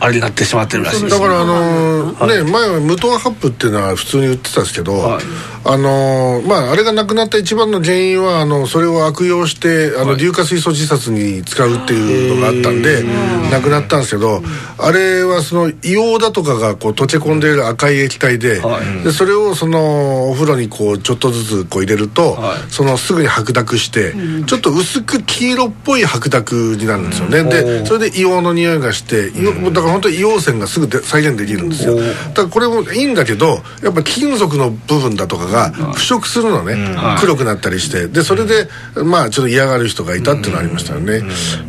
[0.00, 5.24] あれになってしまってるらしいですだからあのーね前は無糖ハップっていうのは普通に売ってたんですけど、はい。
[5.64, 13.02] あのーまああれがなくなった一番の原因はあのそれを悪用してあの硫化水素自殺に使うっていうのがあったんで
[13.50, 14.42] なくなったんですけど
[14.78, 19.04] あれはその硫黄だとかがこう溶け込んでいる赤い液体で,、はい。
[19.04, 22.58] でそれをそのお風呂にこうちょっとずつこう入れると、はい。
[22.70, 24.14] そのすぐに白濁して、
[24.46, 31.96] ちょっと薄く黄色っぽい白濁になるんですよね、でそれで硫黄の匂いがして硫黄だから本当に硫黄泉がすぐで再現できるんですよ。
[31.96, 32.02] だ
[32.34, 36.76] からこれもいいんだけどやっぱ金属の部分だとかが腐食するのね、
[37.20, 38.08] 黒くなったりして。
[38.08, 38.68] でそれで
[39.04, 41.22] まあちょっと嫌がる人がいたっていうのありましたよね。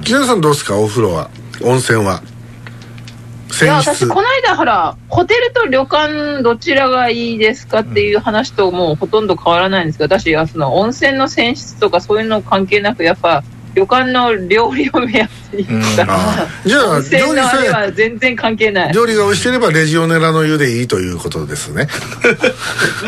[0.03, 0.77] 木下さんどうですか？
[0.77, 1.29] お風呂は？
[1.61, 2.23] 温泉は？
[3.61, 13.43] いや私この間ほらホテルと旅館どちらがいいですかっていう話ともうほとんど変わらないんですけど私はその温泉の泉質とかそういうの関係なくやっぱ
[13.75, 16.05] 旅館の料理を目当てに行った。
[16.09, 18.93] あじゃあ料理さのあれはえ全然関係ない。
[18.93, 21.87] 料理が美味しければレジオネラの湯でいいということですね。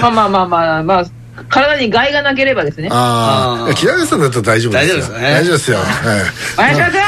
[0.02, 1.06] まあまあまあまあまあ
[1.50, 2.90] 体に害がなければですね。
[2.92, 4.94] ああ木下さんだったら大丈夫ですよ。
[4.94, 5.88] 大丈夫ですね大丈夫ですよ、はい
[6.56, 7.02] 林田君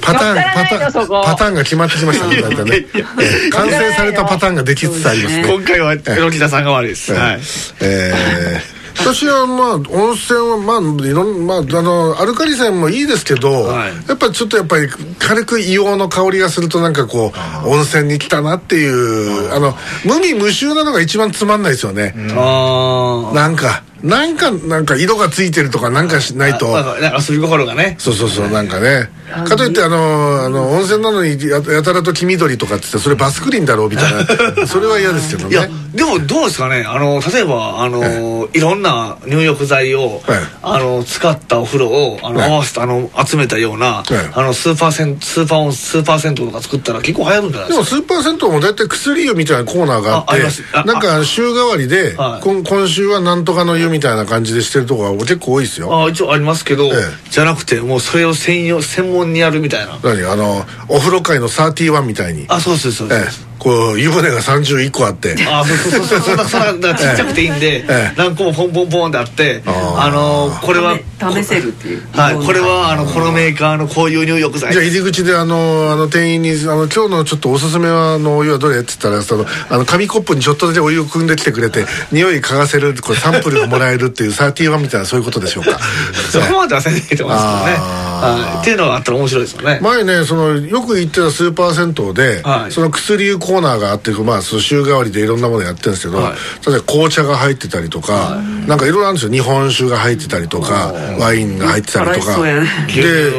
[0.00, 2.40] パターンパターンパターンが決まってきましたね。
[2.40, 5.44] 大体ねえー完成されたパターンができつつありますね。
[5.52, 7.40] 今回は榎田さんが悪いです、はい。
[7.80, 13.92] えー私はまあ温泉はまあいろんまああのアルカリ泉もいいですけど、はい。
[14.08, 17.32] やっぱちょっとやっぱり軽く硫黄の香りがするとなんかこ
[17.64, 26.66] う温泉に来たなっていうあの無味無臭なのが一番つまんないですよね、あなんかなんかなんか色がついてるとかなんかしないと。
[27.28, 27.96] 遊び心がね。
[27.98, 29.10] そうそうそうなんかね。
[29.44, 34.14] かといってあのあの温泉なのにややたらと黄緑とかって言ってそれバスクリンだろうみたい
[34.56, 34.66] な。
[34.66, 36.84] それは嫌ですけどいやねでもどうですかね。
[36.86, 47.96] あの例えばあの、いろんな入浴剤を、はいあの使ったお風呂をあの、はい合わせてあの集めたような、いあのスーパーセンスーパーオンスーパー銭湯とか作ったら結構流行るんじゃないでですか。
[47.96, 56.04] もスーパー銭湯も大体薬湯みたいなコーナーがあってなんか週替わりで、今週はなんとかの湯みたいな感じでしてるとこが結構多いですよ。
[56.04, 57.30] あ一応ありますけど、ええ。
[57.30, 59.98] じゃなくてもうそれを専用専門にやるみたいな。
[60.02, 60.30] 何？
[60.30, 62.46] あのお風呂界の31みたいに。
[62.48, 65.34] あそうですそうです、ええこう湯船が31個あって。
[65.48, 68.14] あそうそうそうそんなそんなだからちっちゃくていいんで、ええ。
[68.16, 72.06] 何個もポンポンポンってあってあのこれは試せるっていう。
[72.12, 74.72] はいこれはあのこのメーカーのこういう入浴剤。
[74.72, 85.78] じゃあ入り口であのあの店員にあの「今日のちょっとおすすめはあのお湯はどれ?」って言ったらそのあの紙コップにちょっとだけお湯を汲んできてくれて匂い嗅がせるこれサンプルがもらえるっていう31みたいなそういうことでしょうか。
[86.30, 89.78] そこまではせんでいいと思いますけどね、はい、っていうのがあったら面白いですよね。
[89.82, 92.72] 前ねそのよく行ってたスーパー銭湯で、はい。
[92.72, 96.66] その薬湯コーナーがあって、まあ、その週替わりでいろんなものやってるんですけど、はい。
[96.66, 99.32] 例えば紅茶が入ってたりとか、なんかいろいろあるんですよ。
[99.32, 102.36] 日本酒が入ってたりとかワインが入ってたりとか。
[102.42, 103.30] で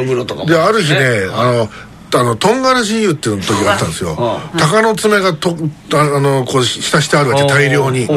[0.46, 1.68] である日ね、ねあの
[2.14, 4.16] あのとんがらし湯っていう時があったんですよ。
[4.56, 5.56] 鷹の爪がと
[5.92, 8.08] ああのこう浸してあるわけ大量に。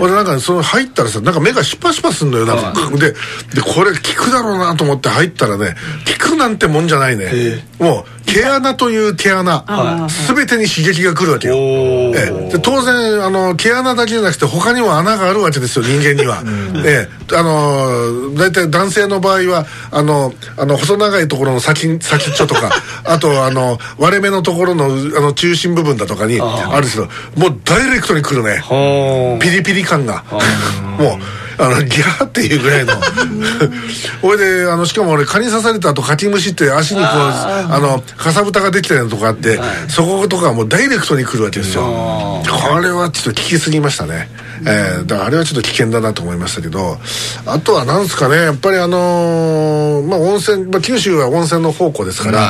[0.00, 2.90] 俺なんかその入ったらさなんか目がシュパシュパすんのよなんか。
[2.96, 3.12] で
[3.54, 5.74] でこれ効くだろうなと思って入ったらね
[6.20, 7.62] 効くなんてもんじゃないね。
[7.78, 9.64] もう毛穴という毛穴
[10.26, 11.54] 全てに刺激が来るわけよ。
[11.56, 12.50] ええ。
[12.52, 16.42] で当然あの毛穴だけじゃなくて他にも穴があるわけですよ人間には、
[16.84, 17.36] ええ。
[17.36, 22.70] あの大体男性の場合はあのあの細長いところの先先っちょとか
[23.04, 24.88] あとあの割れ目のところのあ
[25.20, 28.62] の中心部分だとかにあるんですけどもうダイレクトに来るね。
[29.40, 30.24] ピリピリ感が。
[30.98, 31.18] もう
[31.58, 32.94] あのギャーっていうぐらいの。
[34.20, 41.82] ほいであのしかも俺蚊に刺された後カキムシって足にこうあのかさぶたができたようなとこあって、そことかはもうダイレクトに来るわけですよ。
[41.82, 44.28] これはちょっと効きすぎましたね
[44.62, 46.98] えー、だからあれはちょっと危険だなと思いましたけど
[47.46, 52.48] あとはなんですかねやっぱりあのーまあ温泉、まあ、九州は温泉の宝庫ですから、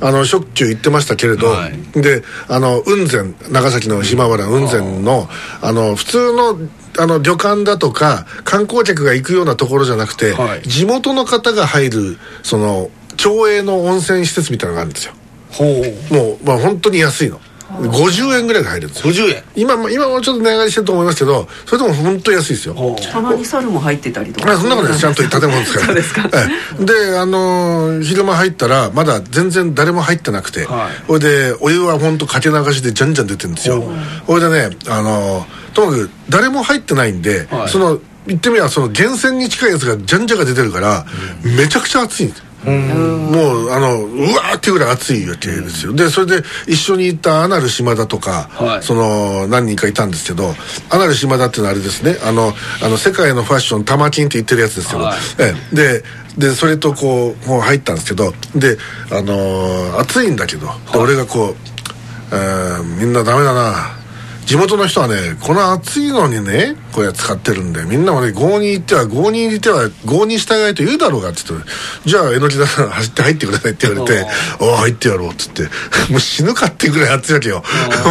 [0.00, 2.00] あのしょっちゅう行ってましたけれど、はい。
[2.00, 5.28] であの雲仙長崎の島原雲仙の
[5.60, 6.58] あの普通の
[6.98, 10.62] あの旅館だとか観光客が行くようなところじゃなくて、はい。
[10.62, 15.14] 地元の方が入るその町営の温泉施設みたいなのがあるんですよ。
[15.50, 16.14] ほう。
[16.14, 17.40] もう、まあ、本当に安いの
[17.80, 19.12] 50円ぐらいで入るんですよ。
[19.12, 19.42] 50円。
[19.56, 22.74] 今も今もちょっと値上がりしてると思いますけどそれでも本当安いですよ。
[22.74, 24.52] ほたまに猿も入ってたりとか。
[24.52, 25.00] あそんなことないです。
[25.00, 25.86] ちゃんと建物ですから。
[25.86, 26.30] そうですか。
[26.32, 26.48] え
[26.80, 26.84] え。
[26.84, 31.06] であのー昼間入ったらまだ全然誰も入ってなくてはい。
[31.06, 33.82] ほいでお湯は本当かけ流しでじゃんじゃん出てるんですよ。
[34.26, 37.68] ほいでねあのーともかく誰も入ってないんで、はい。
[37.68, 41.06] その言ってみればその源泉に近いやつがじゃんじゃが出てるから、
[41.42, 45.92] めちゃくちゃ熱いんですもうあのうわーっていうぐらい暑いわけですよ。
[45.92, 48.82] でそれで一緒に行ったアナル島田とか、はい。
[48.82, 50.54] その何人かいたんですけど
[50.90, 52.16] アナル島田っていうのはあれですね。
[52.24, 55.18] あのあの世界のファッション玉金って言ってるやつですけど、はい。
[55.38, 55.76] ええ。
[55.76, 56.04] で
[56.38, 58.78] でそれとこうもう入ったんですけどで
[59.10, 63.96] あのー暑いんだけど、で俺がこう、えーみんなダメだな
[64.44, 71.64] 地元の人はねこの暑いのにねこれ使ってるんでみんなもね郷に行っては郷に入れては郷に従いと言うだろうがっつって
[72.04, 74.26] じゃあ榎木田さん走って入ってくださいって言われて
[74.60, 75.62] 「ああ入ってやろう」っつって
[76.10, 77.64] もう死ぬかっていうぐらい暑いわけよ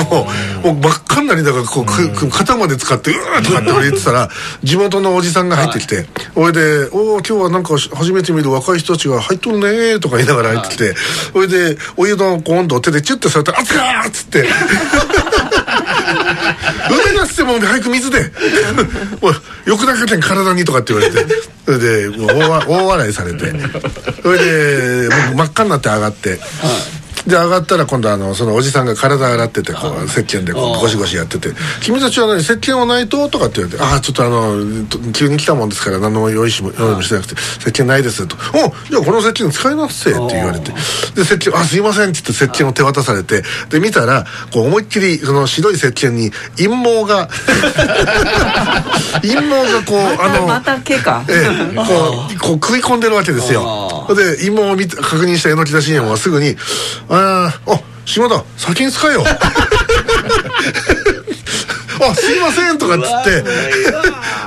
[0.09, 0.27] も
[0.63, 4.29] うもう真っ赤になりながらこうくく肩まで使って「うわ!」とかって俺言ってたら
[4.63, 10.95] 地元のおじさんが入ってきてそれで「おお今日はなんか初めて見る若い人たちが入っとるね」とか言いながら入ってきて
[11.33, 14.49] それでお湯の温度を手でチュッと触って「熱かー!」っつって。
[16.89, 18.19] 梅出しても早く水で。
[19.21, 21.25] もう欲なかったん体にとかって言われて。
[21.65, 22.29] それでもう
[22.67, 23.53] 大笑いされて。
[24.21, 26.39] それで僕真っ赤になって上がって、
[27.25, 31.49] で上がったら今度あのそのおじさんが体洗っててこう石鹸でこうゴシゴシやってて
[31.81, 40.41] 「君たちは何石鹸はないと?」とかって言われて「ああちょっとあのと急に来たもんですから何の用意しも用意もしてなくて石鹸ないです」と「おじゃあこの石鹸使いなっせ」って。
[40.41, 40.71] 言われて
[41.15, 47.29] で石鹸「あすいません」って言って石鹸を手渡されてで見たらこう思いっきりその白い石鹸に陰毛が
[49.21, 51.23] 陰毛がこうあのまた毛か。
[51.27, 56.55] ええ、こうこう食い込んでるわけですよで陰毛を見て確認した榎木田信也はすぐに
[57.09, 59.23] 「あーあ島田先に使えよ」
[62.03, 63.43] あすいません」とかっつって。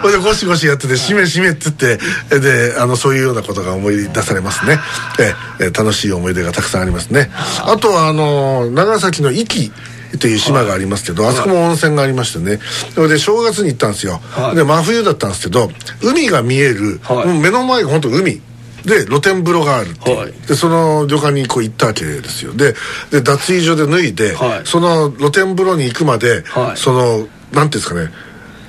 [0.05, 1.99] それでゴシゴシやってて「しめしめ」っつって。
[2.29, 4.79] であのそういうようなことが思い出されますね。
[5.19, 7.31] ええ楽しい思い出がたくさんありますね。
[7.63, 9.73] あとはあの長崎の壱岐
[10.15, 12.61] っていう島がありますけど、あそこも温泉がありましてね。
[12.95, 14.57] それで正月に行ったんですよ、はい。
[14.57, 15.71] で真冬だったんですけど
[16.03, 17.27] 海が見える、はい。
[17.29, 18.43] もう目の前が本当海
[18.85, 20.33] で露天風呂があるはい。
[20.47, 22.53] でその旅館にこう行ったわけですよ。
[22.53, 22.75] で
[23.11, 24.67] で脱衣所で脱いで、はい。
[24.67, 26.77] その露天風呂に行くまで、はい。
[26.77, 27.29] そのなんてい
[27.61, 28.11] うんですかね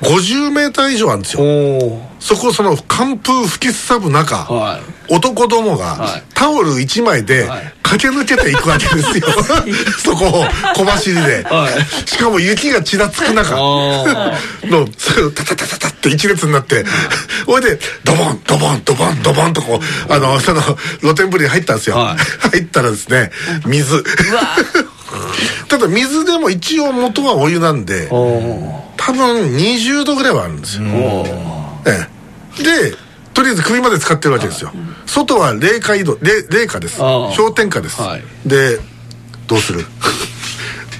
[0.01, 1.43] 50メーター以上あるんですよ。
[1.43, 4.79] おそこその寒風吹きすさぶ中、は
[5.09, 6.23] 男どもがはい。
[6.33, 7.73] タオル1枚ではい。
[7.81, 9.27] 駆け抜けていくわけですよ。
[10.03, 12.09] そこを小走りで、はい。
[12.09, 13.57] しかも雪がちらつく中あ
[14.63, 16.83] のそれをタタタタタって一列になって
[17.45, 19.79] ほいでドボンドボンドボンドボンとこ
[20.09, 20.61] うあのその
[21.01, 22.17] 露天風呂に入ったんですよ、はい
[22.49, 23.31] 入ったらですね
[23.65, 24.03] 水
[25.67, 30.83] ただ水でも一応元はお湯なんでお多分20度ぐらいはあるんですよ、
[31.85, 32.07] え
[32.59, 32.95] え、で
[33.33, 34.71] とりあえず首まで使ってるわけですよ。
[35.05, 36.99] 外は冷夏緯度冷冷夏です。
[36.99, 38.23] 氷点下です、はい。
[38.45, 38.79] で
[39.47, 39.85] どうする？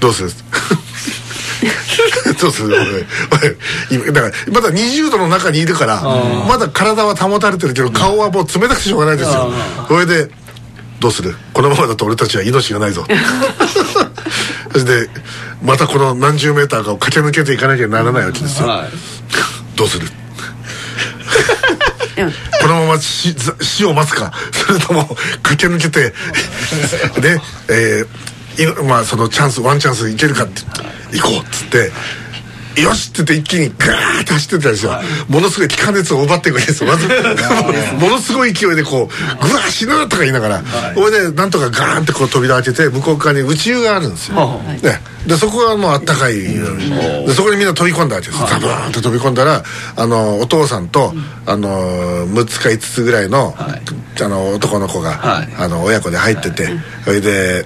[0.00, 0.30] どうする？
[2.38, 3.06] どうする？
[3.90, 6.02] 今だからまだ20度の中にいるから
[6.46, 9.50] まだ体は保たれてるけど顔はもう冷たくてしょうがないですよ。
[9.88, 10.28] それで
[11.00, 11.34] どうする？
[11.54, 13.06] このままだと俺たちは命がないぞ
[14.78, 15.08] そして
[15.62, 18.90] またこの何十メーターかを駆け抜けていかなきゃならないわけですよ、はい。
[19.74, 20.06] どうする？
[22.60, 24.32] このまま死ざ死を待つか。
[24.52, 25.06] それとも
[25.42, 26.12] 駆け抜けて
[27.20, 28.08] で、えー
[28.58, 30.62] いまあそのチャンスワンチャンスいけるかって
[31.12, 31.92] 行こうっつって
[32.82, 34.92] よしって言って一気にガーッて走ってったんですよ、
[35.28, 36.90] ものすごい気化熱を奪っていくわけですよ。
[36.90, 37.08] まず
[37.98, 39.14] ものすごい勢いでこう
[39.46, 40.62] 「ぐわ死ぬ!」とか言いながら
[40.94, 44.84] それでなんとかガーンってこう扉開けて向こう側に宇宙があるんですよ、はい。
[44.84, 46.34] ね、でそこはもうあったかい。
[46.36, 49.62] でそこにみんな飛び込んだわけですザブーンと飛び込んだら
[49.96, 51.14] あのお父さんと、
[51.46, 55.48] あの6つか5つぐらいの,、あの男の子が、はい。
[55.58, 56.68] あの親子で入ってて、
[57.04, 57.64] それで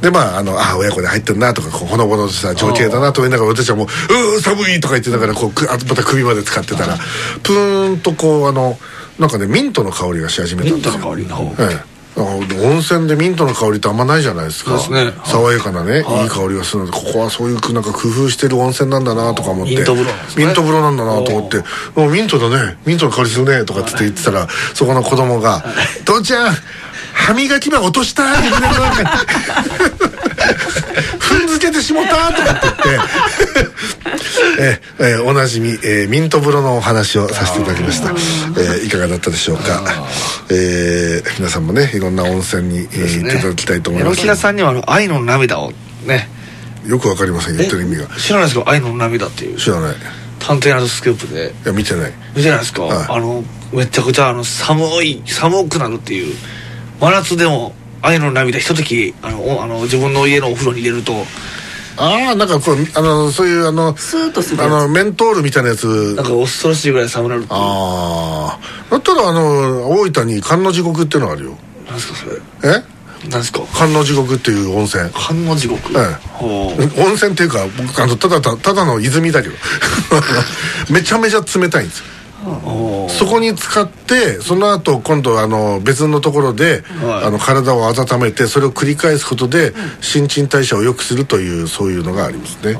[0.00, 3.86] でまああのあ親子で入ってるなとかこうほのぼのとした情景だなと思いながら俺たちはもう
[4.36, 6.98] 「うー寒い!」とか言ってながらこうくあまた首まで使ってたら
[7.42, 8.78] プーンとこうあの
[9.18, 10.92] なんかねミントの香りがし始めたんですよ。
[10.92, 11.94] ミントの香りのええ。
[12.16, 14.76] あ温泉でミントの香りってあんまないじゃないですか。
[14.88, 15.12] ね。
[15.24, 19.74] 爽やかなね、い、い香りがするのでここはそういうなんか工夫してる温泉なんだなとか思って。
[19.74, 20.18] ミント風呂ね。
[20.36, 21.56] ミント風呂なんだなと思って
[22.00, 22.76] 「もうミントだね。
[22.86, 25.64] ミントの香りするね」とかって言ってたらそこの子供が
[26.06, 26.56] 「父ちゃん
[27.14, 29.24] 歯磨き粉落とした!」みたいななんか
[31.20, 33.74] 踏んづけてしもたとかって言って。
[34.58, 39.82] ええおなじみ、えーミント風呂のお話をさせていただきました、えーいかがだったでしょうか、
[40.50, 44.20] えー皆さんもねいろんな温泉に、えー行っていただきたいと思います。
[44.20, 45.72] 榎田さんにはあの愛の涙を
[46.04, 46.28] ね。
[46.86, 48.06] よくわかりません言ってる意味が。
[48.18, 48.64] 知らないですか？
[48.70, 49.58] 愛の涙っていう。
[49.58, 49.92] 知らない。
[49.92, 49.94] い
[50.38, 51.54] 探偵ナイトスクープで。
[51.64, 52.12] や見てない。
[52.36, 53.06] 見てないですか、はい。
[53.08, 53.42] あの
[53.72, 56.34] めちゃくちゃあの寒い寒くなるっていう
[57.04, 61.12] 真夏でも愛の涙ひとときあのおあの自分の家のお風呂に入れると。
[61.98, 66.14] ああなんかこうあのそういうあのスーッとするあやのメントールみたいなやつ。
[66.16, 71.58] なんか恐ろしいぐらい寒くなるああだったらあの大分に観音地獄っていうのがあるよ。
[71.86, 72.36] なんですかそれ？
[72.64, 73.28] え？
[73.28, 73.60] なんですか？
[73.74, 75.10] 観音地獄っていう温泉。
[75.10, 75.98] 観音地獄、え
[76.40, 77.02] え。
[77.02, 79.54] 温泉っていうか僕あのただたただの泉だけど。
[80.90, 82.04] めちゃめちゃ冷たいんですよ
[83.08, 87.24] そこに使ってその後今度あの別のところで、はい。
[87.24, 92.78] あの体を温めてそれを繰り返すことで新陳代謝を良くするというそういうのがありますね、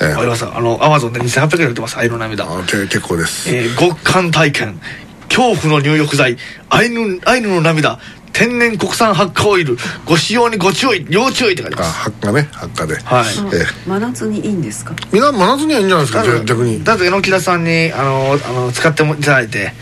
[0.00, 0.06] ええ。
[0.12, 1.96] ありますあのアマゾンで2800円売ってます。
[1.96, 4.80] 愛の涙結構です、えー極寒体験。
[5.28, 6.36] 恐怖の入浴剤。
[6.70, 7.98] アイヌアイヌの涙
[8.36, 12.48] 天然国産発火オイルご使用にご注意要注意って書いてあます発火ね。
[12.52, 13.24] 発火で、はい。
[13.54, 13.88] ええ。
[13.88, 14.94] 真夏にいいんですか？
[15.10, 16.44] みんな真夏にはいいんじゃないですか？
[16.44, 16.84] 逆に。
[16.84, 19.72] だって榎田さんにあのあの使ってもいただいて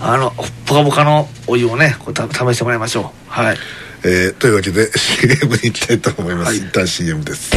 [0.00, 0.32] あの
[0.66, 3.30] ポカポカのお湯をねこうた試してもらいましょう。
[3.30, 3.56] はい。
[4.02, 7.50] えーというわけで CM に行きたいと思います、一旦 CM です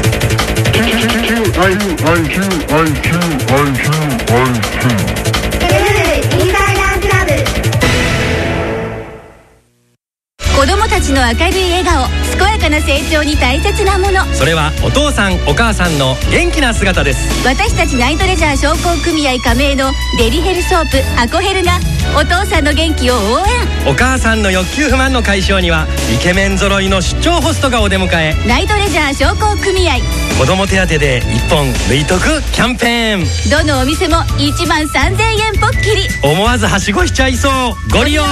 [10.64, 12.08] 子供たちの明るい笑顔
[12.40, 14.34] 健やかな成長に大切なもの。
[14.34, 17.46] それはお父さんお母さんの元気な姿です。
[17.46, 21.80] 私たちナイトレジャー商工組合加盟のデリヘルソープアコヘルが
[22.16, 23.92] お父さんの元気を応援。
[23.92, 25.86] お母さんの欲求不満の解消には
[26.16, 28.34] イケメン揃いの出張ホストがお出迎え。
[28.48, 29.96] ナイトレジャー商工組合。
[30.40, 33.50] 子供手当で1本抜いとくキャンペーン。
[33.52, 37.52] どのお店も1万3000円ポッキリ思わずはしごしちゃいそう。
[37.92, 38.24] ご利用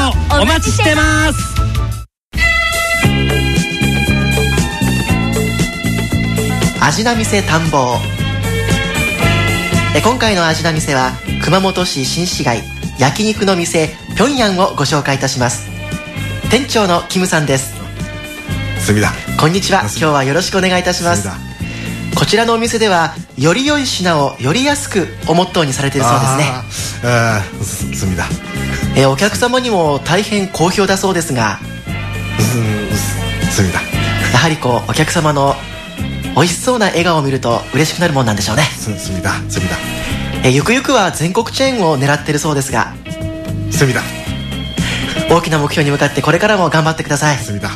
[0.42, 1.71] お待ちしてます
[6.84, 7.96] 味な店探訪。
[9.96, 11.12] え今回の味な店は
[11.44, 12.64] 熊本市新市街
[12.98, 15.70] 焼肉の店ピョンヤンをご紹介いたします。
[16.50, 17.76] 店長のキムさんです。
[18.80, 19.12] すみだ。
[19.40, 19.82] こんにちは。
[19.82, 21.22] 今日はよろしくお願いいたします。
[21.22, 21.30] す
[22.16, 26.46] こちらのお店ではより良い品をより安くをモットーにされているそうですね。
[27.04, 28.26] あーすすみだ。
[28.98, 31.60] えお客様にも大変好評だそうですが。
[33.52, 33.82] すみだ。
[34.34, 35.56] やはりこうお客様の
[36.36, 38.64] 美味しそうな笑顔を見ると嬉しくなるもんなんでしょうね。
[38.64, 39.76] すすみだすみだ。
[40.44, 42.94] えゆくゆくは全国チェーンを狙ってるそうですが。
[43.70, 44.02] すみだ。
[45.30, 47.38] 大きな目標に向かってこれからも頑張ってください。
[47.38, 47.70] すみだ。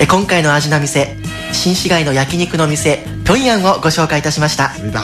[0.00, 1.16] え今回の味な店
[1.52, 4.70] 新市街の焼肉の店ピョンヤンをご紹介いたしました。
[4.70, 5.02] すみだ